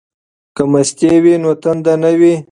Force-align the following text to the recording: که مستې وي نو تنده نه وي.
که 0.55 0.63
مستې 0.71 1.11
وي 1.23 1.35
نو 1.43 1.51
تنده 1.61 1.93
نه 2.03 2.11
وي. 2.19 2.33